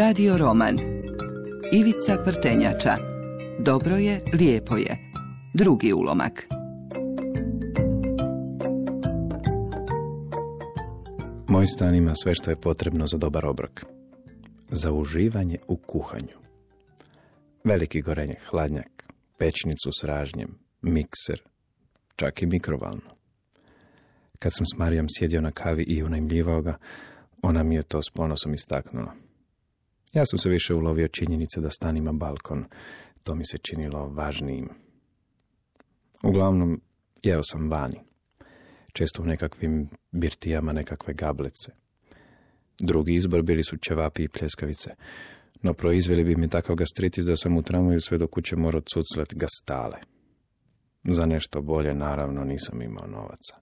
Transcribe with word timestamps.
Radio 0.00 0.36
roman 0.36 0.78
Ivica 1.72 2.22
Prtenjača 2.24 2.96
Dobro 3.58 3.96
je, 3.96 4.20
lijepo 4.32 4.76
je 4.76 4.96
Drugi 5.54 5.92
ulomak 5.92 6.46
Moj 11.48 11.66
stan 11.66 11.94
ima 11.94 12.14
sve 12.14 12.34
što 12.34 12.50
je 12.50 12.60
potrebno 12.60 13.06
za 13.06 13.16
dobar 13.16 13.46
obrok. 13.46 13.84
Za 14.70 14.92
uživanje 14.92 15.58
u 15.68 15.76
kuhanju. 15.76 16.36
Veliki 17.64 18.00
gorenje 18.00 18.36
hladnjak, 18.50 19.12
pečnicu 19.38 19.90
s 20.00 20.04
ražnjem, 20.04 20.58
mikser, 20.82 21.42
čak 22.16 22.42
i 22.42 22.46
mikrovalnu. 22.46 23.10
Kad 24.38 24.52
sam 24.54 24.66
s 24.66 24.78
Marijom 24.78 25.06
sjedio 25.18 25.40
na 25.40 25.50
kavi 25.50 25.82
i 25.82 26.02
unajmljivao 26.02 26.62
ga, 26.62 26.78
ona 27.42 27.62
mi 27.62 27.74
je 27.74 27.82
to 27.82 28.02
s 28.02 28.10
ponosom 28.14 28.54
istaknula. 28.54 29.29
Ja 30.12 30.24
sam 30.24 30.38
se 30.38 30.48
više 30.48 30.74
ulovio 30.74 31.08
činjenice 31.08 31.60
da 31.60 31.70
stan 31.70 31.96
ima 31.96 32.12
balkon. 32.12 32.64
To 33.22 33.34
mi 33.34 33.44
se 33.44 33.58
činilo 33.58 34.08
važnijim. 34.08 34.68
Uglavnom, 36.22 36.80
jeo 37.22 37.42
sam 37.42 37.70
vani. 37.70 38.00
Često 38.92 39.22
u 39.22 39.26
nekakvim 39.26 39.88
birtijama 40.12 40.72
nekakve 40.72 41.14
gablece. 41.14 41.72
Drugi 42.78 43.14
izbor 43.14 43.42
bili 43.42 43.64
su 43.64 43.76
čevapi 43.76 44.22
i 44.22 44.28
pljeskavice. 44.28 44.90
No 45.62 45.74
proizveli 45.74 46.24
bi 46.24 46.36
mi 46.36 46.48
takav 46.48 46.76
gastritis 46.76 47.24
da 47.24 47.36
sam 47.36 47.56
u 47.56 47.62
tramvaju 47.62 48.00
sve 48.00 48.18
do 48.18 48.26
kuće 48.26 48.56
morao 48.56 48.80
cuclet 48.80 49.34
gastale. 49.34 49.96
Za 51.04 51.26
nešto 51.26 51.62
bolje, 51.62 51.94
naravno, 51.94 52.44
nisam 52.44 52.82
imao 52.82 53.06
novaca. 53.06 53.56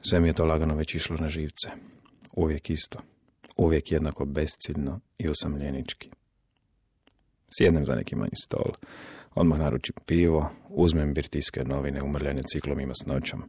Sve 0.00 0.20
mi 0.20 0.28
je 0.28 0.34
to 0.34 0.44
lagano 0.44 0.76
već 0.76 0.94
išlo 0.94 1.16
na 1.16 1.28
živce. 1.28 1.68
Uvijek 2.32 2.70
isto. 2.70 2.98
Uvijek 3.56 3.92
jednako 3.92 4.24
besciljno 4.24 5.00
i 5.18 5.28
usamljenički. 5.28 6.10
Sjednem 7.58 7.86
za 7.86 7.94
neki 7.94 8.16
manji 8.16 8.36
stol. 8.44 8.72
Odmah 9.34 9.58
naručim 9.58 9.94
pivo, 10.06 10.50
uzmem 10.68 11.14
birtijske 11.14 11.64
novine 11.64 12.02
umrljene 12.02 12.42
ciklom 12.42 12.80
i 12.80 12.86
masnoćom. 12.86 13.42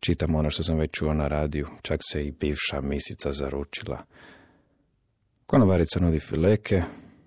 Čitam 0.00 0.34
ono 0.34 0.50
što 0.50 0.62
sam 0.62 0.78
već 0.78 0.90
čuo 0.92 1.14
na 1.14 1.28
radiju, 1.28 1.66
čak 1.82 2.00
se 2.12 2.24
i 2.24 2.32
bivša 2.32 2.80
misica 2.80 3.32
zaručila. 3.32 4.04
Konobarica 5.46 6.00
nudi 6.00 6.20
fileke, 6.20 6.82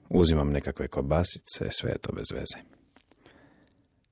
uzimam 0.10 0.52
nekakve 0.52 0.88
kobasice, 0.88 1.68
sve 1.70 1.92
je 1.92 1.98
to 1.98 2.12
bez 2.12 2.26
veze. 2.34 2.66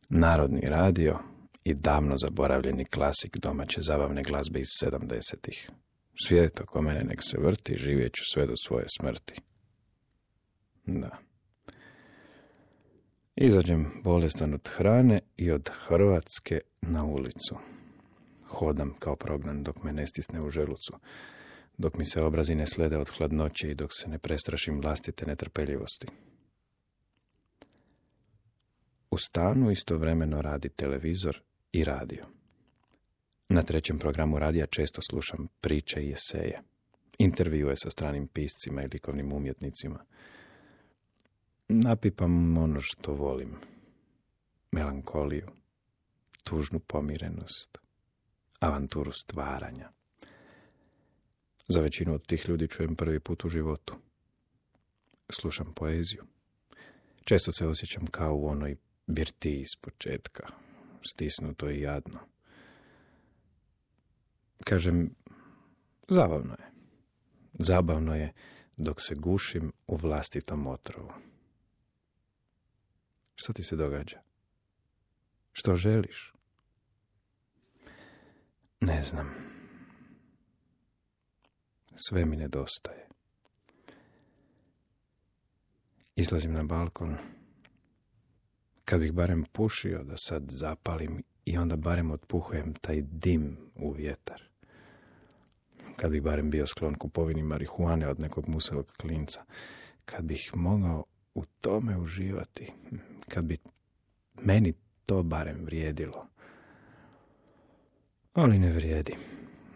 Narodni 0.10 0.62
radio 0.62 1.20
i 1.64 1.74
davno 1.74 2.18
zaboravljeni 2.18 2.86
klasik 2.86 3.38
domaće 3.38 3.82
zabavne 3.82 4.24
glazbe 4.24 4.60
iz 4.60 4.68
sedamdesetih. 4.80 5.70
Svijet 6.16 6.62
oko 6.62 6.82
mene 6.82 7.04
nek 7.04 7.20
se 7.22 7.38
vrti, 7.40 7.76
živjet 7.78 8.14
ću 8.14 8.24
sve 8.34 8.46
do 8.48 8.54
svoje 8.56 8.86
smrti. 9.00 9.42
Da. 10.86 11.18
Izađem 13.36 14.02
bolestan 14.04 14.54
od 14.54 14.70
hrane 14.70 15.20
i 15.38 15.52
od 15.52 15.70
Hrvatske 15.74 16.60
na 16.82 17.06
ulicu. 17.06 17.58
Hodam 18.48 18.94
kao 19.00 19.16
prognan 19.16 19.64
dok 19.64 19.84
me 19.84 19.94
ne 19.94 20.08
stisne 20.08 20.42
u 20.42 20.50
želucu, 20.50 20.94
dok 21.78 21.98
mi 21.98 22.06
se 22.06 22.22
obrazi 22.22 22.56
ne 22.56 22.66
slede 22.66 22.98
od 22.98 23.10
hladnoće 23.10 23.72
i 23.72 23.76
dok 23.76 23.90
se 23.94 24.10
ne 24.10 24.20
prestrašim 24.20 24.80
vlastite 24.82 25.26
netrpeljivosti. 25.26 26.08
U 29.12 29.18
stanu 29.18 29.72
istovremeno 29.72 30.42
radi 30.42 30.70
televizor 30.70 31.42
i 31.72 31.84
radio. 31.84 32.24
Na 33.54 33.64
trećem 33.64 34.00
programu 34.00 34.40
radija 34.40 34.66
često 34.66 35.02
slušam 35.02 35.48
priče 35.62 36.04
i 36.04 36.12
eseje, 36.12 36.60
intervjue 37.18 37.76
sa 37.78 37.90
stranim 37.90 38.28
piscima 38.28 38.84
i 38.84 38.88
likovnim 38.94 39.34
umjetnicima. 39.34 40.06
Napipam 41.68 42.58
ono 42.58 42.82
što 42.82 43.14
volim. 43.14 43.56
Melankoliju, 44.72 45.48
tužnu 46.44 46.80
pomirenost, 46.80 47.78
avanturu 48.60 49.12
stvaranja. 49.12 49.90
Za 51.68 51.82
većinu 51.82 52.14
od 52.14 52.26
tih 52.26 52.50
ljudi 52.50 52.68
čujem 52.68 52.96
prvi 52.96 53.20
put 53.20 53.46
u 53.46 53.50
životu. 53.50 53.96
Slušam 55.30 55.74
poeziju. 55.76 56.24
Često 57.24 57.52
se 57.52 57.68
osjećam 57.68 58.08
kao 58.08 58.36
u 58.36 58.48
onoj 58.48 58.76
birtiji 59.08 59.60
iz 59.62 59.76
početka, 59.82 60.48
stisnuto 61.04 61.70
i 61.70 61.82
jadno. 61.82 62.20
Kažem, 64.66 65.16
zabavno 66.10 66.54
je. 66.54 66.72
Zabavno 67.54 68.16
je 68.16 68.34
dok 68.78 69.02
se 69.02 69.16
gušim 69.16 69.72
u 69.88 69.96
vlastitom 69.96 70.68
otrovu. 70.68 71.10
Što 73.36 73.54
ti 73.54 73.64
se 73.64 73.76
događa? 73.76 74.22
Što 75.52 75.76
želiš? 75.76 76.34
Ne 78.80 79.04
znam. 79.04 79.30
Sve 81.96 82.26
mi 82.26 82.36
nedostaje. 82.36 83.08
Izlazim 86.16 86.54
na 86.54 86.64
balkon. 86.64 87.18
Kad 88.86 89.00
bih 89.00 89.12
barem 89.14 89.44
pušio 89.52 90.04
da 90.04 90.18
sad 90.18 90.44
zapalim 90.50 91.24
i 91.46 91.58
onda 91.58 91.76
barem 91.76 92.12
otpuhujem 92.12 92.74
taj 92.74 93.02
dim 93.02 93.58
u 93.76 93.92
vjetar. 93.92 94.51
Kad 96.02 96.12
bih 96.12 96.22
barem 96.22 96.50
bio 96.50 96.68
sklon 96.68 96.96
kupovini 96.96 97.44
marihuane 97.44 98.08
od 98.08 98.20
nekog 98.20 98.48
musevog 98.48 98.92
klinca. 98.98 99.44
Kad 100.06 100.26
bih 100.26 100.52
mogao 100.54 101.04
u 101.36 101.46
tome 101.46 101.98
uživati. 101.98 102.74
Kad 103.30 103.46
bi 103.46 103.58
meni 104.42 104.74
to 105.06 105.24
barem 105.24 105.66
vrijedilo. 105.66 106.28
Ali 108.34 108.60
ne 108.60 108.72
vrijedi. 108.72 109.16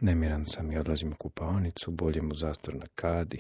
Nemiran 0.01 0.45
sam 0.45 0.71
i 0.71 0.77
odlazim 0.77 1.11
u 1.11 1.15
kupaonicu, 1.15 1.91
bolje 1.91 2.21
mu 2.21 2.35
zastor 2.35 2.75
na 2.75 2.85
kadi. 2.95 3.39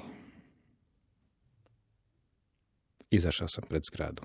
Izašao 3.09 3.47
sam 3.47 3.63
pred 3.69 3.81
zgradu. 3.91 4.21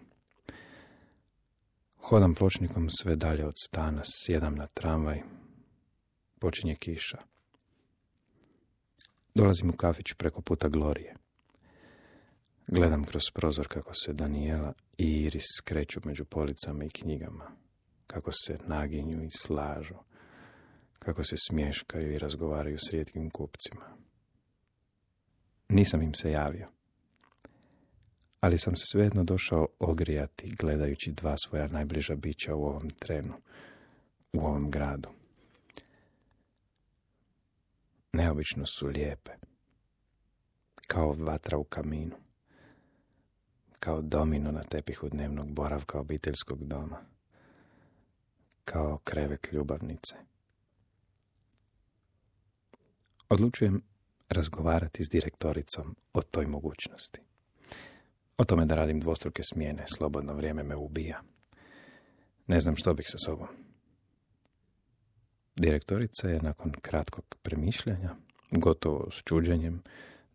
Hodam 1.97 2.35
pločnikom 2.35 2.91
sve 2.91 3.17
dalje 3.17 3.47
od 3.47 3.55
stana, 3.65 4.03
sjedam 4.05 4.55
na 4.55 4.67
tramvaj. 4.67 5.23
Počinje 6.39 6.75
kiša. 6.75 7.19
Dolazim 9.35 9.71
u 9.71 9.73
kafić 9.73 10.13
preko 10.13 10.43
puta 10.43 10.69
Glorije. 10.69 11.15
Gledam 12.67 13.05
kroz 13.05 13.23
prozor 13.35 13.69
kako 13.69 13.95
se 13.95 14.13
Daniela 14.13 14.73
i 14.99 15.23
Iris 15.23 15.45
skreću 15.59 16.01
među 16.05 16.25
policama 16.25 16.85
i 16.85 16.89
knjigama. 16.89 17.51
Kako 18.07 18.33
se 18.33 18.59
naginju 18.67 19.25
i 19.25 19.31
slažu. 19.31 19.95
Kako 20.99 21.25
se 21.25 21.37
smješkaju 21.49 22.13
i 22.13 22.19
razgovaraju 22.19 22.79
s 22.79 22.91
rijetkim 22.91 23.31
kupcima. 23.31 23.97
Nisam 25.69 26.03
im 26.03 26.15
se 26.15 26.31
javio. 26.31 26.69
Ali 28.41 28.59
sam 28.59 28.77
se 28.77 28.85
svejedno 28.87 29.25
došao 29.25 29.67
ogrijati 29.79 30.55
gledajući 30.59 31.13
dva 31.13 31.37
svoja 31.37 31.69
najbliža 31.69 32.15
bića 32.15 32.55
u 32.55 32.65
ovom 32.65 32.91
trenu, 32.91 33.35
u 34.33 34.41
ovom 34.41 34.71
gradu. 34.71 35.09
Neobično 38.13 38.67
su 38.67 38.87
lijepe, 38.87 39.31
kao 40.87 41.13
vatra 41.13 41.59
u 41.59 41.65
kaminu, 41.65 42.17
kao 43.79 44.03
domino 44.03 44.53
na 44.53 44.63
tepihu 44.63 45.09
dnevnog 45.09 45.53
boravka 45.53 46.01
obiteljskog 46.01 46.65
doma, 46.65 47.05
kao 48.65 48.99
krevet 49.05 49.49
ljubavnice. 49.53 50.15
Odlučujem 53.29 53.83
razgovarati 54.29 55.05
s 55.05 55.09
direktoricom 55.09 55.97
o 56.13 56.23
toj 56.23 56.47
mogućnosti. 56.47 57.21
O 58.37 58.45
tome 58.45 58.67
da 58.67 58.75
radim 58.75 59.01
dvostruke 59.01 59.43
smjene, 59.53 59.85
slobodno 59.99 60.35
vrijeme 60.35 60.63
me 60.63 60.77
ubija. 60.77 61.23
Ne 62.47 62.61
znam 62.61 62.77
što 62.77 62.95
bih 62.95 63.07
sa 63.09 63.19
sobom. 63.19 63.70
Direktorica 65.61 66.29
je 66.29 66.43
nakon 66.43 66.73
kratkog 66.83 67.25
premišljanja, 67.43 68.17
gotovo 68.51 69.11
s 69.11 69.23
čuđenjem, 69.25 69.83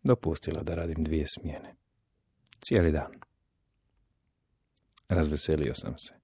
dopustila 0.02 0.62
da 0.62 0.74
radim 0.74 1.04
dvije 1.04 1.26
smjene. 1.26 1.74
Cijeli 2.60 2.92
dan. 2.92 3.12
Razveselio 5.08 5.74
sam 5.74 5.98
se. 5.98 6.14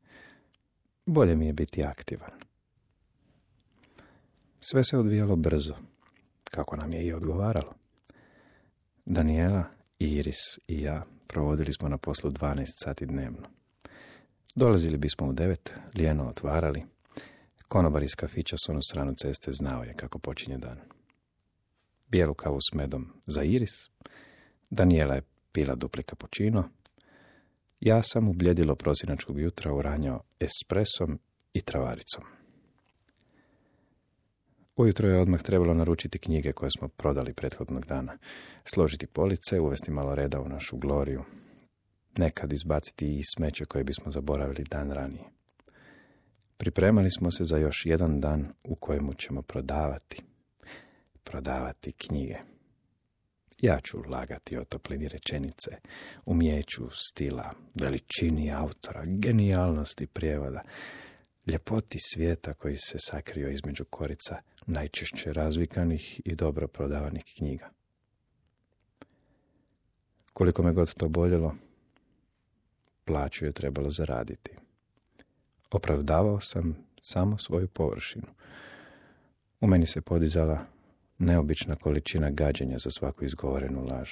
Bolje 1.07 1.37
mi 1.37 1.47
je 1.47 1.53
biti 1.53 1.85
aktivan. 1.85 2.31
Sve 4.61 4.85
se 4.85 4.99
odvijalo 4.99 5.37
brzo, 5.37 5.75
kako 6.45 6.77
nam 6.77 6.93
je 6.93 7.07
i 7.07 7.13
odgovaralo. 7.13 7.75
Daniela, 9.05 9.65
Iris 9.99 10.59
i 10.69 10.83
ja 10.83 11.05
provodili 11.27 11.73
smo 11.73 11.89
na 11.89 11.99
poslu 11.99 12.31
12 12.31 12.65
sati 12.85 13.07
dnevno. 13.07 13.49
Dolazili 14.55 14.97
bismo 14.97 15.27
u 15.27 15.33
devet, 15.33 15.73
lijeno 15.95 16.29
otvarali, 16.29 16.92
Konobar 17.73 18.03
iz 18.03 18.15
kafića 18.15 18.57
s 18.57 18.69
onu 18.69 18.81
stranu 18.83 19.15
ceste 19.17 19.53
znao 19.53 19.83
je 19.83 19.95
kako 19.95 20.19
počinje 20.19 20.59
dan. 20.59 20.79
Bijelu 22.09 22.35
kavu 22.35 22.59
s 22.61 22.75
medom 22.75 23.13
za 23.27 23.43
Iris, 23.43 23.71
Daniela 24.71 25.15
je 25.15 25.23
pila 25.53 25.75
dupli 25.75 26.03
cappuccino, 26.03 26.69
ja 27.81 28.03
sam 28.03 28.29
u 28.29 28.33
bljedilo 28.33 28.75
prosinačkog 28.75 29.41
jutra 29.41 29.75
uranjao 29.75 30.23
espresom 30.41 31.19
i 31.53 31.61
travaricom. 31.61 32.25
Ujutro 34.77 35.09
je 35.09 35.21
odmah 35.21 35.43
trebalo 35.43 35.75
naručiti 35.75 36.19
knjige 36.19 36.53
koje 36.53 36.71
smo 36.71 36.89
prodali 36.89 37.35
prethodnog 37.35 37.87
dana, 37.87 38.19
složiti 38.65 39.07
police, 39.07 39.61
uvesti 39.61 39.91
malo 39.91 40.15
reda 40.15 40.41
u 40.41 40.49
našu 40.49 40.77
gloriju, 40.77 41.21
nekad 42.19 42.53
izbaciti 42.53 43.19
i 43.19 43.23
smeće 43.37 43.65
koje 43.65 43.85
bismo 43.85 44.13
zaboravili 44.13 44.65
dan 44.71 44.91
ranije. 44.91 45.42
Pripremali 46.63 47.11
smo 47.11 47.31
se 47.31 47.45
za 47.45 47.57
još 47.57 47.83
jedan 47.87 48.21
dan 48.21 48.47
u 48.65 48.75
kojemu 48.75 49.15
ćemo 49.15 49.43
prodavati, 49.43 50.23
prodavati 51.25 51.93
knjige. 51.93 52.35
Ja 53.59 53.81
ću 53.85 53.99
lagati 54.09 54.59
o 54.59 54.65
toplini 54.65 55.09
rečenice, 55.09 55.71
umjeću 56.27 56.89
stila, 56.91 57.51
veličini 57.75 58.53
autora, 58.53 59.03
genijalnosti 59.07 60.07
prijevoda, 60.07 60.63
ljepoti 61.47 61.99
svijeta 62.01 62.53
koji 62.53 62.77
se 62.77 62.99
sakrio 62.99 63.49
između 63.49 63.85
korica 63.85 64.37
najčešće 64.67 65.33
razvikanih 65.33 66.21
i 66.25 66.35
dobro 66.35 66.69
prodavanih 66.69 67.25
knjiga. 67.39 67.71
Koliko 70.33 70.63
me 70.63 70.73
god 70.73 70.95
to 70.95 71.09
boljelo, 71.09 71.55
plaću 73.05 73.45
je 73.45 73.53
trebalo 73.53 73.91
zaraditi. 73.91 74.62
Opravdavao 75.73 76.41
sam 76.41 76.77
samo 77.03 77.39
svoju 77.39 77.69
površinu. 77.69 78.27
U 79.61 79.67
meni 79.67 79.87
se 79.87 80.01
podizala 80.01 80.67
neobična 81.19 81.77
količina 81.77 82.31
gađenja 82.31 82.79
za 82.79 82.91
svaku 82.91 83.25
izgovorenu 83.25 83.87
laž, 83.91 84.11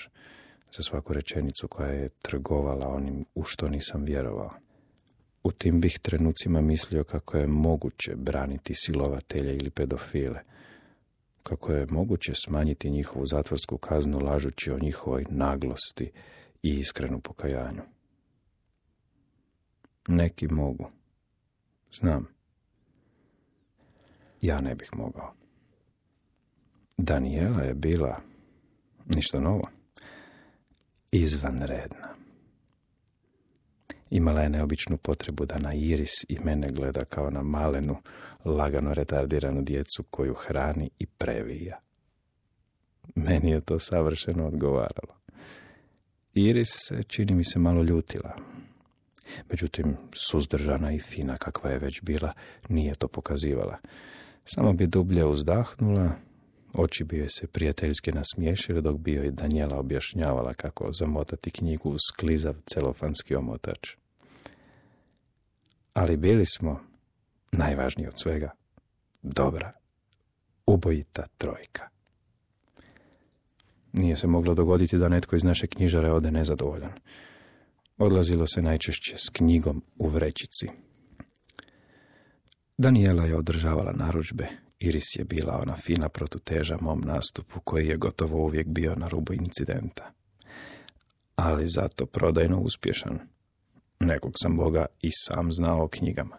za 0.77 0.83
svaku 0.83 1.13
rečenicu 1.13 1.69
koja 1.69 1.89
je 1.89 2.09
trgovala 2.09 2.89
onim 2.89 3.25
u 3.35 3.45
što 3.45 3.69
nisam 3.69 4.05
vjerovao. 4.05 4.51
U 5.43 5.53
tim 5.53 5.81
bih 5.81 5.99
trenucima 6.03 6.61
mislio 6.61 7.05
kako 7.05 7.37
je 7.37 7.47
moguće 7.47 8.17
braniti 8.17 8.75
silovatelje 8.75 9.57
ili 9.57 9.71
pedofile, 9.71 10.41
kako 11.43 11.73
je 11.73 11.87
moguće 11.91 12.33
smanjiti 12.35 12.91
njihovu 12.91 13.27
zatvorsku 13.27 13.79
kaznu 13.79 14.19
lažući 14.19 14.71
o 14.71 14.79
njihovoj 14.79 15.25
naglosti 15.31 16.11
i 16.63 16.75
iskrenu 16.75 17.21
pokajanju. 17.21 17.83
Neki 20.09 20.49
mogu. 20.49 21.00
Znam. 21.93 22.27
Ja 24.41 24.61
ne 24.61 24.75
bih 24.75 24.91
mogao. 24.93 25.33
Daniela 26.97 27.63
je 27.63 27.75
bila 27.75 28.17
ništa 29.07 29.41
novo. 29.41 29.69
Izvanredna. 31.13 32.09
Imala 34.11 34.41
je 34.41 34.49
neobičnu 34.49 34.97
potrebu 34.97 35.47
da 35.47 35.59
na 35.59 35.75
Iris 35.75 36.25
i 36.29 36.39
mene 36.45 36.71
gleda 36.73 37.05
kao 37.05 37.31
na 37.31 37.43
malenu, 37.43 37.97
lagano 38.45 38.95
retardiranu 38.95 39.63
djecu 39.63 40.03
koju 40.11 40.35
hrani 40.35 40.91
i 40.99 41.07
previja. 41.07 41.81
Meni 43.15 43.51
je 43.51 43.61
to 43.61 43.79
savršeno 43.79 44.47
odgovaralo. 44.47 45.21
Iris 46.35 46.71
čini 47.09 47.35
mi 47.35 47.45
se, 47.45 47.59
malo 47.59 47.83
ljutila. 47.83 48.37
Međutim, 49.51 49.97
suzdržana 50.13 50.93
i 50.93 50.99
fina 50.99 51.37
kakva 51.37 51.71
je 51.71 51.79
već 51.79 52.03
bila, 52.03 52.33
nije 52.69 52.95
to 52.95 53.09
pokazivala. 53.09 53.79
Samo 54.45 54.73
bi 54.73 54.87
dublje 54.87 55.25
uzdahnula, 55.25 56.11
oči 56.75 57.05
bi 57.05 57.19
joj 57.19 57.29
se 57.29 57.47
prijateljski 57.47 58.13
nasmiješile 58.13 58.81
dok 58.81 58.97
bi 58.99 59.13
joj 59.13 59.31
Danijela 59.31 59.79
objašnjavala 59.79 60.55
kako 60.55 60.93
zamotati 60.93 61.51
knjigu 61.51 61.91
u 61.91 61.97
sklizav 61.99 62.55
celofanski 62.67 63.35
omotač. 63.35 63.91
Ali 65.95 66.17
bili 66.17 66.47
smo, 66.47 66.81
najvažniji 67.53 68.07
od 68.07 68.15
svega, 68.17 68.51
dobra, 69.23 69.73
ubojita 70.67 71.27
trojka. 71.39 71.89
Nije 73.93 74.17
se 74.17 74.27
moglo 74.27 74.55
dogoditi 74.55 74.99
da 74.99 75.09
netko 75.09 75.37
iz 75.37 75.45
naše 75.45 75.67
knjižare 75.67 76.13
ode 76.13 76.31
nezadovoljan. 76.31 76.93
Odlazilo 78.03 78.47
se 78.47 78.63
najčešće 78.63 79.17
s 79.19 79.29
knjigom 79.29 79.83
u 79.99 80.09
vrećici. 80.09 80.67
Daniela 82.79 83.25
je 83.25 83.37
održavala 83.37 83.93
naručbe, 83.93 84.49
Iris 84.79 85.17
je 85.19 85.25
bila 85.25 85.61
ona 85.63 85.77
fina 85.77 86.09
protuteža 86.09 86.77
mom 86.81 87.01
nastupu 87.01 87.61
koji 87.65 87.87
je 87.87 87.97
gotovo 87.97 88.45
uvijek 88.45 88.67
bio 88.67 88.95
na 88.95 89.09
rubu 89.09 89.33
incidenta. 89.33 90.13
Ali 91.37 91.69
zato 91.69 92.07
prodajno 92.07 92.61
uspješan. 92.61 93.19
Nekog 94.01 94.33
sam 94.43 94.57
Boga 94.57 94.87
i 95.03 95.11
sam 95.13 95.53
znao 95.53 95.85
o 95.85 95.89
knjigama. 95.89 96.39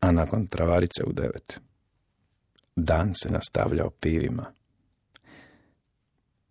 A 0.00 0.12
nakon 0.12 0.46
travarice 0.46 1.04
u 1.04 1.12
devet. 1.12 1.60
Dan 2.76 3.14
se 3.14 3.30
nastavljao 3.30 3.90
pivima. 3.90 4.52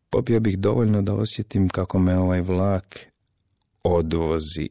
Popio 0.10 0.40
bih 0.40 0.60
dovoljno 0.60 1.02
da 1.02 1.14
osjetim 1.14 1.70
kako 1.70 2.00
me 2.00 2.18
ovaj 2.18 2.42
vlak 2.42 3.15
odvozi 3.86 4.70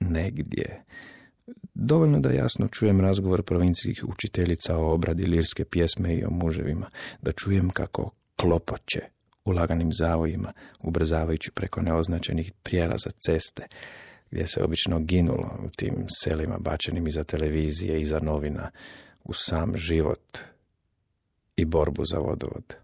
negdje. 0.00 0.84
Dovoljno 1.74 2.18
da 2.20 2.30
jasno 2.30 2.68
čujem 2.68 3.00
razgovor 3.00 3.42
provincijskih 3.42 4.04
učiteljica 4.08 4.76
o 4.76 4.94
obradi 4.94 5.26
lirske 5.26 5.64
pjesme 5.64 6.14
i 6.14 6.24
o 6.24 6.30
muževima, 6.30 6.90
da 7.22 7.32
čujem 7.32 7.70
kako 7.70 8.10
klopoće 8.36 9.00
u 9.44 9.50
laganim 9.50 9.92
zavojima, 9.92 10.52
ubrzavajući 10.82 11.50
preko 11.50 11.80
neoznačenih 11.80 12.52
prijelaza 12.62 13.10
ceste, 13.10 13.66
gdje 14.30 14.46
se 14.46 14.62
obično 14.62 15.00
ginulo 15.00 15.58
u 15.64 15.68
tim 15.76 16.06
selima 16.24 16.58
bačenim 16.58 17.06
iza 17.06 17.24
televizije, 17.24 18.00
iza 18.00 18.18
novina, 18.22 18.70
u 19.24 19.32
sam 19.32 19.76
život 19.76 20.38
i 21.56 21.64
borbu 21.64 22.04
za 22.04 22.18
vodovod. 22.18 22.74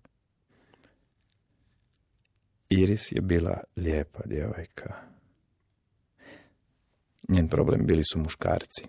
Iris 2.68 3.12
je 3.12 3.20
bila 3.20 3.60
lijepa 3.76 4.20
djevojka. 4.24 5.12
Njen 7.32 7.48
problem 7.48 7.86
bili 7.86 8.02
su 8.04 8.18
muškarci. 8.18 8.84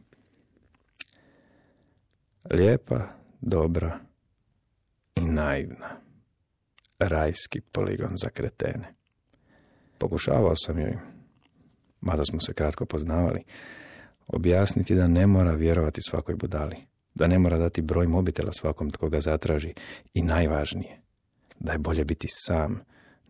Lijepa, 2.51 3.07
dobra 3.41 4.00
i 5.15 5.22
naivna. 5.22 5.89
Rajski 7.00 7.62
poligon 7.62 8.12
za 8.15 8.29
kretene. 8.29 8.94
Pokušavao 9.98 10.56
sam 10.56 10.79
joj, 10.79 10.98
mada 12.01 12.24
smo 12.24 12.41
se 12.41 12.53
kratko 12.53 12.86
poznavali, 12.86 13.44
objasniti 14.27 14.96
da 14.96 15.08
ne 15.08 15.27
mora 15.27 15.53
vjerovati 15.53 16.01
svakoj 16.01 16.36
budali, 16.36 16.75
da 17.13 17.27
ne 17.27 17.39
mora 17.39 17.58
dati 17.58 17.82
broj 17.82 18.08
mobitela 18.08 18.51
svakom 18.53 18.91
tko 18.91 19.10
ga 19.10 19.20
zatraži 19.20 19.74
i 20.13 20.22
najvažnije, 20.22 21.01
da 21.60 21.72
je 21.72 21.77
bolje 21.77 22.06
biti 22.06 22.27
sam 22.29 22.84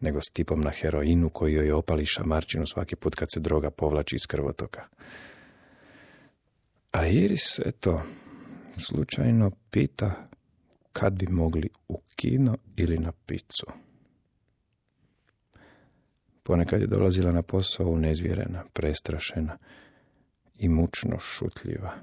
nego 0.03 0.21
s 0.21 0.31
tipom 0.33 0.61
na 0.61 0.71
heroinu 0.71 1.29
koji 1.29 1.53
joj 1.53 1.71
opali 1.71 2.05
šamarčinu 2.05 2.65
svaki 2.65 2.95
put 2.95 3.15
kad 3.15 3.27
se 3.33 3.39
droga 3.39 3.71
povlači 3.71 4.15
iz 4.15 4.25
krvotoka. 4.27 4.87
A 6.91 7.07
Iris, 7.07 7.59
eto, 7.65 8.01
slučajno 8.77 9.51
pita 9.71 10.27
kad 10.93 11.13
bi 11.13 11.27
mogli 11.27 11.69
u 11.87 12.01
kino 12.15 12.57
ili 12.75 12.97
na 12.97 13.11
picu. 13.25 13.65
Ponekad 16.43 16.81
je 16.81 16.87
dolazila 16.87 17.31
na 17.31 17.41
posao 17.41 17.95
nezvjerena, 17.95 18.63
prestrašena 18.73 19.57
i 20.55 20.69
mučno 20.69 21.19
šutljiva. 21.19 21.93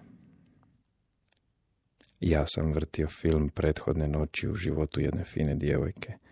Ja 2.20 2.46
sam 2.46 2.72
vrtio 2.72 3.08
film 3.08 3.48
prethodne 3.48 4.08
noći 4.08 4.48
u 4.48 4.54
životu 4.54 5.00
jedne 5.00 5.24
fine 5.24 5.54
djevojke– 5.54 6.14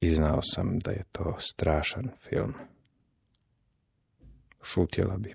i 0.00 0.10
znao 0.10 0.40
sam 0.42 0.78
da 0.78 0.90
je 0.90 1.04
to 1.12 1.36
strašan 1.38 2.10
film. 2.18 2.54
Šutjela 4.62 5.16
bi. 5.16 5.34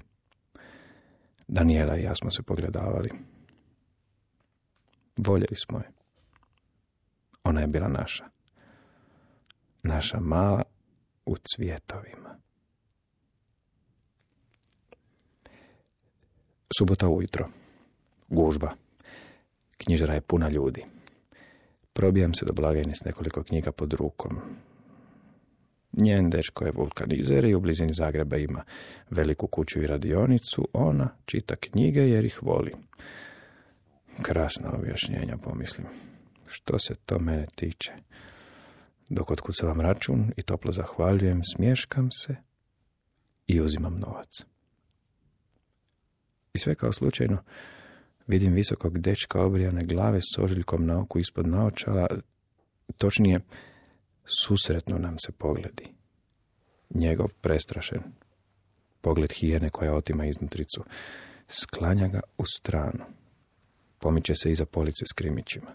Daniela 1.47 1.97
i 1.97 2.03
ja 2.03 2.15
smo 2.15 2.31
se 2.31 2.43
pogledavali. 2.43 3.09
Voljeli 5.17 5.55
smo 5.55 5.77
je. 5.77 5.91
Ona 7.43 7.61
je 7.61 7.67
bila 7.67 7.87
naša. 7.87 8.25
Naša 9.83 10.19
mala 10.19 10.63
u 11.25 11.35
cvjetovima. 11.37 12.35
Subota 16.77 17.09
ujutro. 17.09 17.47
Gužba. 18.29 18.71
Knjižara 19.77 20.13
je 20.13 20.21
puna 20.21 20.49
ljudi. 20.49 20.85
Probijam 21.97 22.33
se 22.33 22.45
do 22.45 22.53
blagajne 22.53 22.95
s 22.95 23.03
nekoliko 23.05 23.43
knjiga 23.43 23.71
pod 23.71 23.93
rukom. 23.93 24.31
Njen 25.91 26.29
dečko 26.29 26.65
je 26.65 26.71
vulkanizer 26.75 27.45
i 27.45 27.55
u 27.55 27.59
blizini 27.59 27.93
Zagreba 27.93 28.37
ima 28.37 28.63
veliku 29.09 29.47
kuću 29.47 29.81
i 29.81 29.87
radionicu. 29.87 30.67
Ona 30.73 31.09
čita 31.25 31.55
knjige 31.55 31.99
jer 31.99 32.25
ih 32.25 32.39
voli. 32.43 32.71
Krasna 34.21 34.73
objašnjenja, 34.73 35.37
pomislim. 35.37 35.87
Što 36.47 36.79
se 36.79 36.95
to 37.05 37.19
mene 37.19 37.47
tiče? 37.55 37.93
Dok 39.09 39.31
otkucavam 39.31 39.81
račun 39.81 40.31
i 40.37 40.41
toplo 40.41 40.71
zahvaljujem, 40.71 41.41
smješkam 41.55 42.11
se 42.11 42.35
i 43.47 43.61
uzimam 43.61 43.99
novac. 43.99 44.45
I 46.53 46.59
sve 46.59 46.75
kao 46.75 46.91
slučajno 46.91 47.37
vidim 48.27 48.53
visokog 48.53 48.99
dečka 48.99 49.41
obrijane 49.41 49.85
glave 49.85 50.19
s 50.21 50.39
ožiljkom 50.39 50.85
na 50.85 51.01
oku 51.01 51.19
ispod 51.19 51.47
naočala, 51.47 52.07
točnije, 52.97 53.39
susretno 54.25 54.97
nam 54.97 55.19
se 55.19 55.31
pogledi. 55.31 55.93
Njegov 56.89 57.27
prestrašen, 57.41 58.01
pogled 59.01 59.31
hijene 59.31 59.69
koja 59.69 59.95
otima 59.95 60.25
iznutricu, 60.25 60.83
sklanja 61.47 62.07
ga 62.07 62.19
u 62.37 62.43
stranu. 62.45 63.05
Pomiče 63.99 64.35
se 64.35 64.51
iza 64.51 64.65
police 64.65 65.05
s 65.09 65.13
krimićima. 65.13 65.71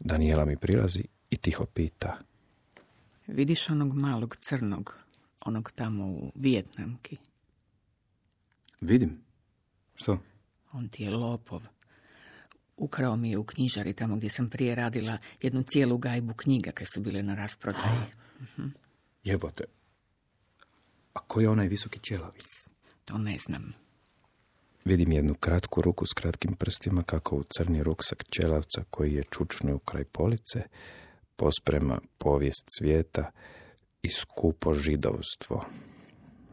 Daniela 0.00 0.44
mi 0.44 0.56
prilazi 0.56 1.02
i 1.30 1.36
tiho 1.36 1.66
pita. 1.66 2.18
Vidiš 3.26 3.70
onog 3.70 3.94
malog 3.94 4.36
crnog, 4.36 4.98
onog 5.46 5.72
tamo 5.72 6.06
u 6.06 6.32
Vijetnamki? 6.34 7.16
Vidim. 8.80 9.20
Što? 9.94 10.18
On 10.72 10.88
ti 10.88 11.02
je 11.02 11.10
lopov. 11.10 11.62
Ukrao 12.76 13.16
mi 13.16 13.30
je 13.30 13.38
u 13.38 13.44
knjižari 13.44 13.92
tamo 13.92 14.16
gdje 14.16 14.30
sam 14.30 14.50
prije 14.50 14.74
radila 14.74 15.18
jednu 15.42 15.62
cijelu 15.62 15.98
gajbu 15.98 16.34
knjiga 16.34 16.70
koje 16.70 16.86
su 16.94 17.00
bile 17.00 17.22
na 17.22 17.34
rasprodaji. 17.34 18.02
Mhm. 18.40 18.68
Jebote. 19.24 19.64
A 21.14 21.20
ko 21.20 21.40
je 21.40 21.48
onaj 21.48 21.68
visoki 21.68 22.00
ćelavic? 22.00 22.46
To 23.04 23.18
ne 23.18 23.38
znam. 23.46 23.72
Vidim 24.84 25.12
jednu 25.12 25.34
kratku 25.34 25.82
ruku 25.82 26.06
s 26.06 26.12
kratkim 26.12 26.56
prstima 26.56 27.02
kako 27.02 27.36
u 27.36 27.42
crni 27.42 27.82
ruksak 27.82 28.24
ćelavca 28.30 28.84
koji 28.90 29.12
je 29.12 29.24
čučnuo 29.30 29.74
u 29.74 29.78
kraj 29.78 30.04
police, 30.04 30.62
posprema 31.36 32.00
povijest 32.18 32.64
svijeta 32.78 33.30
i 34.02 34.08
skupo 34.08 34.74
židovstvo, 34.74 35.64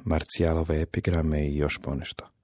marcijalove 0.03 0.81
epigrame 0.81 1.47
i 1.47 1.57
još 1.57 1.77
ponešto. 1.81 2.38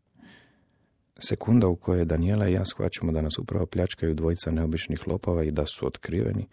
Sekunda 1.19 1.67
u 1.67 1.75
kojoj 1.75 2.05
Daniela 2.05 2.47
i 2.47 2.53
ja 2.53 2.65
shvaćamo 2.65 3.11
da 3.11 3.21
nas 3.21 3.39
upravo 3.39 3.65
pljačkaju 3.65 4.13
dvojica 4.13 4.51
neobičnih 4.51 5.07
lopova 5.07 5.43
i 5.43 5.51
da 5.51 5.65
su 5.65 5.87
otkriveni, 5.87 6.47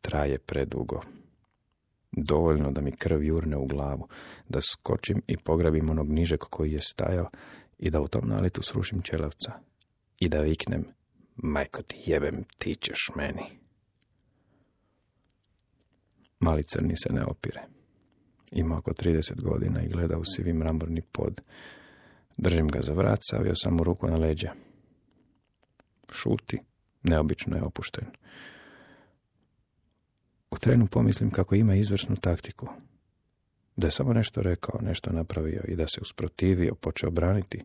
traje 0.00 0.38
predugo. 0.38 1.00
Dovoljno 2.12 2.70
da 2.70 2.80
mi 2.80 2.92
krv 2.92 3.22
jurne 3.22 3.56
u 3.56 3.66
glavu, 3.66 4.08
da 4.48 4.60
skočim 4.60 5.22
i 5.26 5.36
pograbim 5.36 5.90
onog 5.90 6.08
nižeg 6.08 6.38
koji 6.38 6.72
je 6.72 6.80
stajao 6.80 7.30
i 7.78 7.90
da 7.90 8.00
u 8.00 8.08
tom 8.08 8.28
nalitu 8.28 8.62
srušim 8.62 9.02
čelavca 9.02 9.52
i 10.18 10.28
da 10.28 10.40
viknem, 10.40 10.84
majko 11.36 11.82
ti 11.82 11.96
jebem, 12.06 12.44
ti 12.58 12.74
ćeš 12.74 13.10
meni. 13.16 13.42
Mali 16.40 16.62
crni 16.62 16.96
se 16.96 17.12
ne 17.12 17.24
opire. 17.24 17.62
Ima 18.52 18.78
oko 18.78 18.90
30 18.90 19.42
godina 19.42 19.82
i 19.82 19.88
gleda 19.88 20.18
u 20.18 20.24
sivi 20.24 20.52
mramorni 20.52 21.02
pod. 21.12 21.40
Držim 22.36 22.68
ga 22.68 22.80
za 22.82 22.92
vrat, 22.92 23.18
savio 23.30 23.54
sam 23.56 23.74
mu 23.74 23.84
ruku 23.84 24.06
na 24.06 24.16
leđa. 24.16 24.52
Šuti, 26.12 26.58
neobično 27.02 27.56
je 27.56 27.62
opušten. 27.62 28.04
U 30.50 30.58
trenu 30.58 30.86
pomislim 30.86 31.30
kako 31.30 31.54
ima 31.54 31.74
izvrsnu 31.74 32.16
taktiku. 32.16 32.68
Da 33.76 33.86
je 33.86 33.90
samo 33.90 34.12
nešto 34.12 34.42
rekao, 34.42 34.80
nešto 34.80 35.12
napravio 35.12 35.62
i 35.68 35.76
da 35.76 35.86
se 35.86 36.00
usprotivio, 36.02 36.74
počeo 36.74 37.10
braniti, 37.10 37.64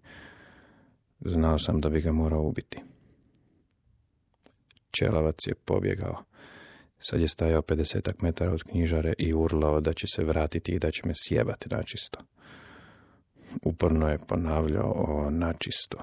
znao 1.20 1.58
sam 1.58 1.82
da 1.82 1.90
bi 1.90 2.02
ga 2.02 2.12
morao 2.12 2.44
ubiti. 2.44 2.80
Čelavac 4.92 5.48
je 5.48 5.56
pobjegao. 5.56 6.24
Sad 7.00 7.22
je 7.22 7.28
stajao 7.28 7.62
50 7.62 8.24
metara 8.24 8.52
od 8.52 8.64
knjižare 8.64 9.14
i 9.18 9.34
urlao 9.34 9.82
da 9.82 9.94
će 9.94 10.08
se 10.08 10.24
vratiti 10.24 10.72
i 10.72 10.80
da 10.80 10.92
će 10.92 11.02
me 11.06 11.14
sjebati 11.16 11.70
načisto. 11.70 12.20
Uporno 13.64 14.10
je 14.10 14.20
ponavljao 14.28 14.92
o 14.92 15.30
načisto. 15.30 15.98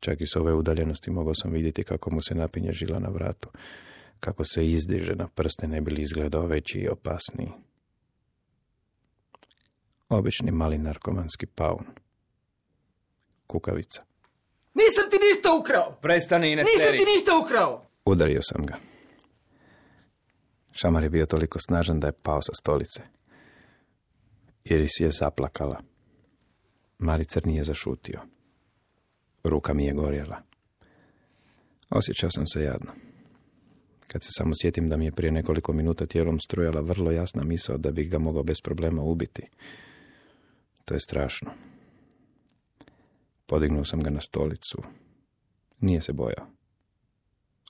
Čak 0.00 0.20
i 0.20 0.26
s 0.26 0.36
ove 0.36 0.54
udaljenosti 0.54 1.10
mogao 1.10 1.34
sam 1.34 1.50
vidjeti 1.50 1.84
kako 1.84 2.14
mu 2.14 2.22
se 2.22 2.34
napinje 2.34 2.72
žila 2.72 2.98
na 2.98 3.08
vratu, 3.08 3.48
kako 4.20 4.44
se 4.44 4.66
izdiže 4.66 5.14
na 5.14 5.28
prste 5.28 5.68
ne 5.68 5.80
bili 5.80 6.02
izgledao 6.02 6.46
veći 6.46 6.78
i 6.78 6.88
opasniji. 6.88 7.48
Obični 10.08 10.50
mali 10.50 10.78
narkomanski 10.78 11.46
paun. 11.46 11.84
Kukavica. 13.46 14.02
Nisam 14.74 15.10
ti 15.10 15.16
ništa 15.16 15.54
ukrao! 15.60 15.98
Prestani, 16.02 16.56
ne 16.56 16.62
Nisam 16.62 16.92
ti 16.96 17.04
ništa 17.14 17.38
ukrao! 17.44 17.86
Udario 18.04 18.40
sam 18.42 18.66
ga. 18.66 18.76
Šamar 20.72 21.02
je 21.02 21.10
bio 21.10 21.26
toliko 21.26 21.58
snažan 21.58 22.00
da 22.00 22.06
je 22.06 22.12
pao 22.22 22.42
sa 22.42 22.52
stolice. 22.60 23.02
Iris 24.64 25.00
je 25.00 25.10
zaplakala. 25.10 25.80
Mali 26.98 27.24
crni 27.24 27.56
je 27.56 27.64
zašutio. 27.64 28.20
Ruka 29.44 29.74
mi 29.74 29.84
je 29.84 29.92
gorjela. 29.92 30.42
Osjećao 31.90 32.30
sam 32.30 32.46
se 32.46 32.62
jadno. 32.62 32.92
Kad 34.06 34.22
se 34.22 34.28
samo 34.32 34.50
sjetim 34.54 34.88
da 34.88 34.96
mi 34.96 35.04
je 35.04 35.12
prije 35.12 35.32
nekoliko 35.32 35.72
minuta 35.72 36.06
tijelom 36.06 36.40
strujala 36.40 36.80
vrlo 36.80 37.10
jasna 37.10 37.44
misao 37.44 37.78
da 37.78 37.90
bih 37.90 38.10
ga 38.10 38.18
mogao 38.18 38.42
bez 38.42 38.56
problema 38.64 39.02
ubiti. 39.02 39.42
To 40.84 40.94
je 40.94 41.00
strašno. 41.00 41.50
Podignuo 43.46 43.84
sam 43.84 44.00
ga 44.00 44.10
na 44.10 44.20
stolicu. 44.20 44.82
Nije 45.80 46.02
se 46.02 46.12
bojao. 46.12 46.46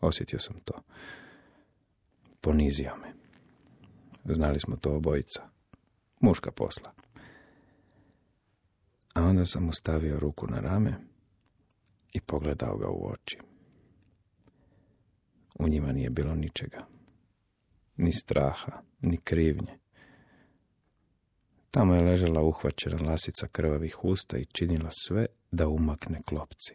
Osjetio 0.03 0.39
sam 0.39 0.61
to. 0.65 0.75
Ponizio 2.41 2.97
me. 2.97 3.13
Znali 4.35 4.59
smo 4.59 4.77
to 4.77 4.97
obojica. 4.97 5.52
Muška 6.23 6.51
posla. 6.51 6.93
A 9.15 9.23
onda 9.23 9.45
sam 9.45 9.65
mu 9.65 9.73
stavio 9.73 10.19
ruku 10.19 10.47
na 10.47 10.61
rame 10.61 10.95
i 12.13 12.21
pogledao 12.21 12.77
ga 12.77 12.89
u 12.89 13.11
oči. 13.13 13.39
U 15.59 15.69
njima 15.69 15.93
nije 15.93 16.11
bilo 16.11 16.35
ničega. 16.35 16.87
Ni 17.97 18.13
straha, 18.13 18.83
ni 19.01 19.17
krivnje. 19.17 19.79
Tamo 21.71 21.95
je 21.95 22.05
ležala 22.05 22.43
uhvaćena 22.43 23.11
lasica 23.11 23.47
krvavih 23.47 24.05
usta 24.05 24.39
i 24.39 24.45
činila 24.45 24.91
sve 24.91 25.27
da 25.51 25.69
umakne 25.69 26.23
klopci. 26.23 26.75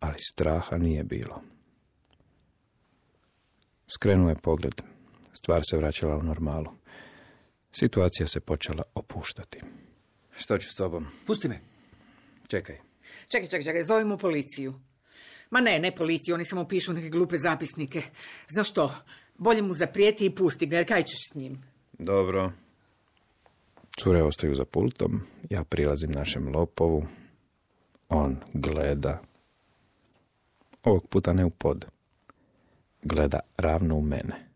Ali 0.00 0.18
straha 0.18 0.76
nije 0.76 1.04
bilo. 1.04 1.42
Skrenuo 3.94 4.28
je 4.28 4.36
pogled. 4.42 4.82
Stvar 5.32 5.62
se 5.70 5.76
vraćala 5.76 6.16
u 6.16 6.22
normalu. 6.22 6.70
Situacija 7.74 8.26
se 8.26 8.40
počela 8.40 8.82
opuštati. 8.94 9.60
Što 10.36 10.58
ću 10.58 10.68
s 10.70 10.74
tobom? 10.74 11.06
Pusti 11.26 11.48
me. 11.48 11.60
Čekaj. 12.48 12.78
Čekaj, 13.28 13.48
čekaj, 13.48 13.64
čekaj, 13.64 13.82
zovimo 13.82 14.18
policiju. 14.18 14.74
Ma 15.50 15.60
ne, 15.60 15.78
ne 15.78 15.96
policiju, 15.96 16.34
oni 16.34 16.44
samo 16.44 16.68
pišu 16.68 16.92
neke 16.92 17.08
glupe 17.08 17.38
zapisnike. 17.38 18.02
Zašto? 18.48 18.94
Bolje 19.38 19.62
mu 19.62 19.74
zaprijeti 19.74 20.26
i 20.26 20.34
pusti 20.34 20.66
ga, 20.66 20.76
jer 20.76 20.88
kaj 20.88 21.02
ćeš 21.02 21.18
s 21.32 21.34
njim? 21.34 21.62
Dobro. 21.92 22.52
Cure 23.98 24.22
ostaju 24.22 24.54
za 24.54 24.64
pultom, 24.64 25.20
ja 25.50 25.64
prilazim 25.64 26.10
našem 26.10 26.48
lopovu. 26.56 27.06
On 28.08 28.36
gleda. 28.52 29.22
Ovog 30.82 31.08
puta 31.08 31.32
ne 31.32 31.44
u 31.44 31.50
pod. 31.50 31.84
Gleda 33.02 33.40
ravno 33.56 33.96
u 33.96 34.02
mene. 34.02 34.48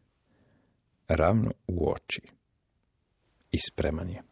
Ravno 1.08 1.50
u 1.66 1.92
oči. 1.92 2.37
I 3.52 3.58
spreman 3.58 4.10
je. 4.10 4.22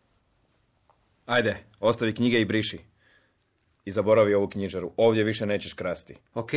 Ajde, 1.26 1.64
ostavi 1.80 2.14
knjige 2.14 2.40
i 2.40 2.44
briši. 2.44 2.78
I 3.84 3.90
zaboravi 3.90 4.34
ovu 4.34 4.48
knjižaru. 4.48 4.92
Ovdje 4.96 5.24
više 5.24 5.46
nećeš 5.46 5.72
krasti. 5.72 6.14
Ok. 6.34 6.50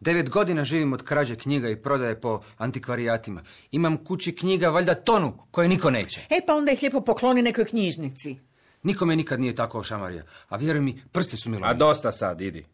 Devet 0.00 0.30
godina 0.30 0.64
živim 0.64 0.92
od 0.92 1.02
krađe 1.02 1.36
knjiga 1.36 1.68
i 1.68 1.82
prodaje 1.82 2.20
po 2.20 2.40
antikvarijatima. 2.56 3.42
Imam 3.70 4.04
kući 4.04 4.34
knjiga 4.34 4.68
valjda 4.68 4.94
tonu 4.94 5.38
koje 5.50 5.68
niko 5.68 5.90
neće. 5.90 6.20
E 6.30 6.40
pa 6.46 6.54
onda 6.54 6.72
ih 6.72 6.82
lijepo 6.82 7.00
pokloni 7.00 7.42
nekoj 7.42 7.64
knjižnici. 7.64 8.36
Niko 8.82 9.06
me 9.06 9.16
nikad 9.16 9.40
nije 9.40 9.54
tako 9.54 9.78
ošamarija. 9.78 10.24
A 10.48 10.56
vjeruj 10.56 10.80
mi, 10.80 11.02
prsti 11.12 11.36
su 11.36 11.50
mi 11.50 11.58
A 11.62 11.74
dosta 11.74 12.12
sad, 12.12 12.40
idi. 12.40 12.64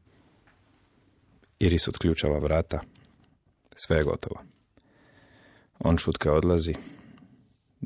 Iris 1.58 1.88
otključava 1.88 2.38
vrata. 2.38 2.80
Sve 3.74 3.96
je 3.96 4.02
gotovo. 4.02 4.42
On 5.78 5.98
šutke 5.98 6.30
odlazi. 6.30 6.74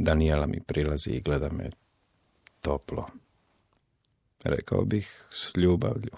Daniela 0.03 0.47
mi 0.47 0.61
prilazi 0.61 1.11
i 1.11 1.21
gleda 1.21 1.49
me 1.53 1.71
toplo. 2.61 3.07
Rekao 4.45 4.85
bih 4.85 5.25
s 5.31 5.57
ljubavlju. 5.57 6.11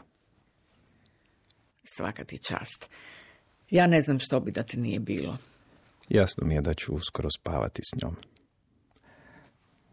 Svaka 1.84 2.24
ti 2.24 2.38
čast. 2.38 2.88
Ja 3.70 3.86
ne 3.86 4.02
znam 4.02 4.18
što 4.18 4.40
bi 4.40 4.52
da 4.52 4.62
ti 4.62 4.80
nije 4.80 5.00
bilo. 5.00 5.38
Jasno 6.08 6.46
mi 6.46 6.54
je 6.54 6.60
da 6.60 6.74
ću 6.74 6.94
uskoro 6.94 7.28
spavati 7.30 7.82
s 7.82 8.02
njom. 8.02 8.16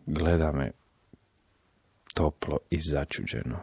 Gleda 0.05 0.51
me 0.51 0.71
toplo 2.13 2.57
i 2.69 2.79
začuđeno. 2.79 3.59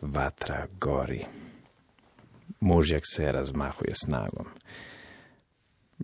Vatra 0.00 0.66
gori. 0.80 1.24
Mužjak 2.60 3.02
se 3.14 3.32
razmahuje 3.32 3.94
snagom. 3.94 4.46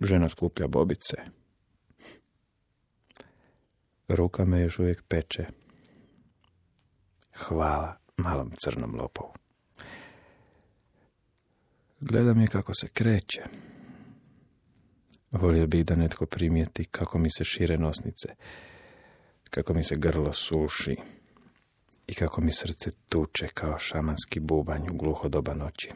Žena 0.03 0.29
skuplja 0.29 0.67
bobice. 0.67 1.38
Ruka 4.09 4.45
me 4.45 4.61
još 4.61 4.79
uvijek 4.79 5.03
peče. 5.07 5.45
Hvala 7.35 7.97
malom 8.17 8.51
crnom 8.63 8.95
lopovu. 8.95 9.33
Gledam 12.01 12.39
je 12.39 12.47
kako 12.47 12.73
se 12.73 12.87
kreće. 12.87 13.41
Volio 15.31 15.67
bih 15.67 15.85
da 15.85 15.95
netko 15.95 16.25
primijeti 16.25 16.85
kako 16.85 17.17
mi 17.17 17.31
se 17.31 17.43
šire 17.43 17.77
nosnice, 17.77 18.27
kako 19.49 19.73
mi 19.73 19.83
se 19.83 19.95
grlo 19.95 20.33
suši 20.33 20.95
i 22.07 22.13
kako 22.13 22.41
mi 22.41 22.51
srce 22.51 22.91
tuče 23.09 23.47
kao 23.47 23.79
šamanski 23.79 24.39
bubanj 24.39 24.89
u 24.89 24.97
gluho 24.97 25.29
doba 25.29 25.53
noći. 25.53 25.89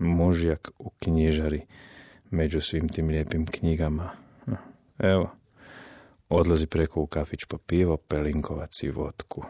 Mužjak 0.00 0.70
u 0.78 0.90
knjižari 0.90 1.66
među 2.30 2.60
svim 2.60 2.88
tim 2.88 3.08
lijepim 3.08 3.46
knjigama. 3.46 4.10
Evo, 4.98 5.41
odlazi 6.36 6.66
preko 6.66 7.00
u 7.00 7.06
kafić 7.06 7.44
po 7.44 7.58
pivo, 7.58 7.96
pelinkovac 7.96 8.82
i 8.82 8.90
vodku. 8.90 9.44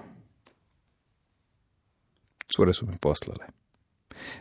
Cure 2.56 2.72
su 2.72 2.86
mi 2.86 2.98
poslale. 3.00 3.46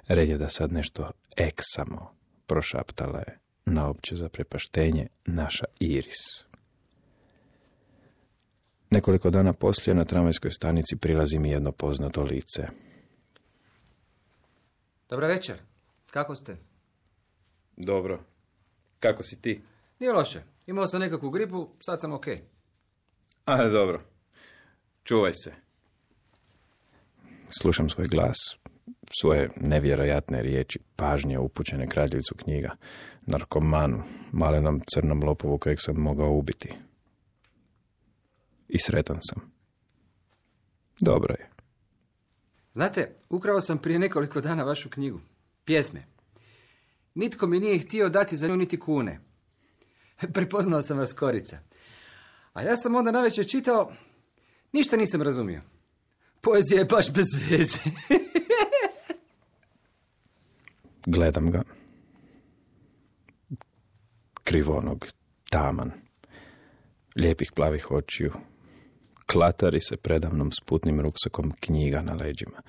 Red 0.07 0.29
je 0.29 0.37
da 0.37 0.49
sad 0.49 0.71
nešto 0.71 1.11
eksamo, 1.37 2.15
prošaptala 2.45 3.19
je 3.19 3.39
na 3.65 3.89
opće 3.89 4.15
za 4.15 4.29
prepaštenje 4.29 5.07
naša 5.25 5.65
Iris. 5.79 6.45
Nekoliko 8.89 9.29
dana 9.29 9.53
poslije 9.53 9.95
na 9.95 10.05
tramvajskoj 10.05 10.51
stanici 10.51 10.95
prilazi 10.95 11.39
mi 11.39 11.49
jedno 11.49 11.71
poznato 11.71 12.23
lice. 12.23 12.67
Dobra 15.09 15.27
večer. 15.27 15.55
Kako 16.11 16.35
ste? 16.35 16.57
Dobro. 17.77 18.19
Kako 18.99 19.23
si 19.23 19.41
ti? 19.41 19.61
Nije 19.99 20.13
loše. 20.13 20.41
Imao 20.71 20.87
sam 20.87 20.99
nekakvu 21.01 21.29
gripu, 21.29 21.67
sad 21.79 22.01
sam 22.01 22.13
ok. 22.13 22.25
A, 23.45 23.67
dobro. 23.69 24.01
Čuvaj 25.03 25.31
se. 25.33 25.53
Slušam 27.61 27.89
svoj 27.89 28.07
glas, 28.07 28.37
svoje 29.21 29.49
nevjerojatne 29.55 30.41
riječi, 30.41 30.79
pažnje 30.95 31.39
upućene 31.39 31.87
kraljevicu 31.87 32.35
knjiga, 32.35 32.75
narkomanu, 33.21 34.03
malenom 34.31 34.81
crnom 34.93 35.23
lopovu 35.23 35.57
kojeg 35.57 35.77
sam 35.81 35.95
mogao 35.97 36.31
ubiti. 36.31 36.73
I 38.67 38.79
sretan 38.79 39.17
sam. 39.21 39.51
Dobro 40.99 41.33
je. 41.39 41.49
Znate, 42.73 43.15
ukrao 43.29 43.61
sam 43.61 43.77
prije 43.77 43.99
nekoliko 43.99 44.41
dana 44.41 44.63
vašu 44.63 44.89
knjigu. 44.89 45.19
Pjesme. 45.65 46.05
Nitko 47.15 47.47
mi 47.47 47.59
nije 47.59 47.79
htio 47.79 48.09
dati 48.09 48.35
za 48.35 48.47
nju 48.47 48.55
niti 48.55 48.79
kune. 48.79 49.30
Prepoznao 50.33 50.81
sam 50.81 50.97
vas 50.97 51.13
korica. 51.13 51.57
A 52.53 52.61
ja 52.61 52.77
sam 52.77 52.95
onda 52.95 53.11
navečer 53.11 53.47
čitao, 53.47 53.93
ništa 54.71 54.97
nisam 54.97 55.21
razumio. 55.21 55.61
Poezija 56.41 56.79
je 56.79 56.85
baš 56.85 57.13
bez 57.13 57.25
veze. 57.49 57.79
Gledam 61.05 61.51
ga. 61.51 61.61
Krivonog, 64.43 65.07
taman, 65.49 65.91
lijepih 67.15 67.51
plavih 67.55 67.91
očiju, 67.91 68.31
klatari 69.25 69.79
se 69.81 69.97
predamnom 69.97 70.51
s 70.51 70.59
putnim 70.65 71.01
ruksakom 71.01 71.51
knjiga 71.59 72.01
na 72.01 72.13
leđima. 72.13 72.61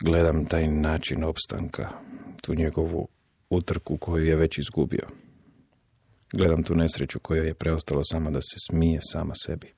Gledam 0.00 0.46
taj 0.46 0.66
način 0.66 1.24
opstanka, 1.24 1.88
tu 2.42 2.54
njegovu 2.54 3.08
utrku 3.50 3.96
koju 3.96 4.24
je 4.24 4.36
već 4.36 4.58
izgubio. 4.58 5.06
Gledam 6.32 6.62
tu 6.62 6.74
nesreću 6.74 7.20
koju 7.20 7.44
je 7.44 7.54
preostalo 7.54 8.04
samo 8.04 8.30
da 8.30 8.40
se 8.40 8.56
smije 8.70 8.98
sama 9.12 9.34
sebi. 9.34 9.72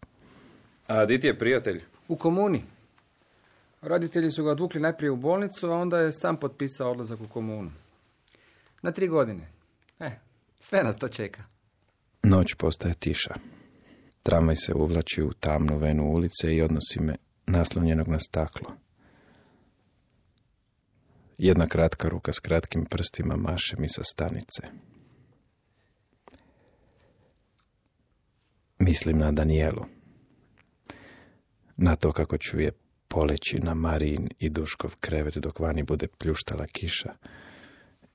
A 0.86 1.06
di 1.06 1.20
ti 1.20 1.26
je 1.26 1.38
prijatelj? 1.38 1.82
U 2.08 2.16
komuni. 2.16 2.64
Roditelji 3.82 4.30
su 4.30 4.44
ga 4.44 4.50
odvukli 4.50 4.80
najprije 4.80 5.10
u 5.10 5.16
bolnicu, 5.16 5.70
a 5.70 5.76
onda 5.76 5.98
je 5.98 6.12
sam 6.12 6.36
potpisao 6.36 6.90
odlazak 6.90 7.20
u 7.20 7.28
komunu. 7.28 7.70
Na 8.82 8.92
tri 8.92 9.08
godine. 9.08 9.48
E, 10.00 10.10
sve 10.60 10.82
nas 10.84 10.96
to 10.96 11.08
čeka. 11.08 11.42
Noć 12.22 12.54
postaje 12.54 12.94
tiša. 12.94 13.34
Tramvaj 14.22 14.56
se 14.56 14.74
uvlači 14.74 15.22
u 15.22 15.32
tamnu 15.32 15.78
venu 15.78 16.04
ulice 16.04 16.54
i 16.54 16.62
odnosi 16.62 17.00
me 17.00 17.16
naslonjenog 17.46 18.08
na 18.08 18.18
staklo. 18.18 18.68
Jedna 21.38 21.66
kratka 21.66 22.08
ruka 22.08 22.32
s 22.32 22.38
kratkim 22.38 22.84
prstima 22.84 23.36
maše 23.36 23.76
mi 23.78 23.88
sa 23.88 24.02
stanice. 24.04 24.62
Mislim 28.78 29.18
na 29.18 29.32
Danijelu. 29.32 29.84
Na 31.76 31.96
to 31.96 32.12
kako 32.12 32.38
ću 32.38 32.60
je 32.60 32.70
poleći 33.08 33.58
na 33.58 33.74
Marin 33.74 34.28
i 34.38 34.48
Duškov 34.48 34.94
krevet 35.00 35.38
dok 35.38 35.60
vani 35.60 35.82
bude 35.82 36.06
pljuštala 36.18 36.66
kiša 36.66 37.14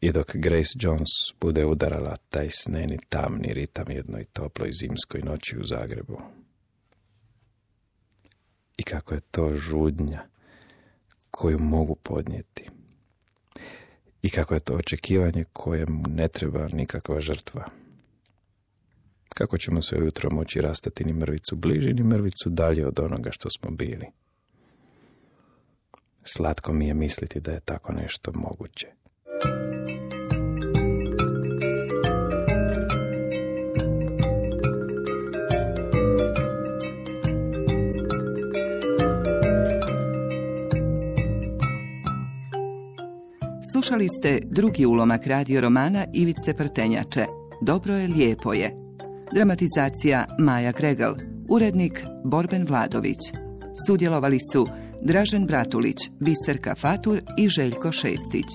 i 0.02 0.12
dok 0.12 0.36
Grace 0.36 0.74
Jones 0.76 1.10
bude 1.42 1.66
udarala 1.66 2.16
taj 2.30 2.50
sneni 2.50 3.00
tamni 3.10 3.54
ritam 3.54 3.86
jednoj 3.90 4.24
toploj 4.24 4.70
zimskoj 4.72 5.22
noći 5.22 5.58
u 5.58 5.64
Zagrebu. 5.64 6.18
I 8.78 8.84
kako 8.84 9.14
je 9.14 9.22
to 9.32 9.54
žudnja 9.54 10.22
koju 11.32 11.60
mogu 11.60 11.96
podnijeti. 11.96 12.70
I 14.22 14.30
kako 14.30 14.54
je 14.54 14.60
to 14.60 14.74
očekivanje 14.74 15.46
kojemu 15.54 16.04
ne 16.08 16.28
treba 16.28 16.68
nikakva 16.68 17.22
žrtva. 17.22 17.66
Kako 19.40 19.58
ćemo 19.58 19.82
se 19.82 19.96
ujutro 19.96 20.30
moći 20.32 20.62
rastati 20.62 21.06
ni 21.06 21.14
mrvicu 21.14 21.56
bliži, 21.56 21.94
ni 21.94 22.04
mrvicu 22.04 22.50
dalje 22.50 22.88
od 22.88 23.00
onoga 23.00 23.32
što 23.32 23.50
smo 23.50 23.72
bili. 23.72 24.06
Slatko 26.24 26.74
mi 26.74 26.88
je 26.88 26.94
misliti 26.94 27.40
da 27.40 27.52
je 27.52 27.60
tako 27.60 27.94
nešto 27.94 28.32
moguće. 28.36 28.88
Slušali 43.74 44.08
ste 44.10 44.40
drugi 44.46 44.86
ulomak 44.86 45.28
radio 45.28 45.62
romana 45.62 46.06
Ivice 46.14 46.54
Prtenjače. 46.58 47.26
Dobro 47.62 47.94
je, 47.94 48.08
lijepo 48.08 48.54
je. 48.54 48.89
Dramatizacija 49.34 50.26
Maja 50.40 50.72
Gregel. 50.72 51.14
Urednik 51.50 52.04
Borben 52.26 52.66
Vladović. 52.66 53.18
Sudjelovali 53.88 54.38
su 54.54 54.68
Dražen 55.02 55.46
Bratulić, 55.46 55.98
Biserka 56.20 56.76
Fatur 56.76 57.22
i 57.38 57.50
Željko 57.50 57.92
Šestić. 57.92 58.46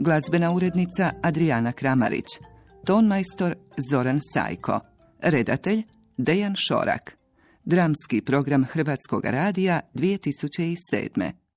Glazbena 0.00 0.52
urednica 0.52 1.12
Adriana 1.22 1.72
Kramarić. 1.72 2.24
Tonmajstor 2.86 3.54
Zoran 3.90 4.20
Sajko. 4.32 4.80
Redatelj 5.20 5.82
Dejan 6.16 6.54
Šorak. 6.56 7.16
Dramski 7.64 8.20
program 8.20 8.64
Hrvatskog 8.64 9.24
radija 9.24 9.80
2007. 9.94 11.47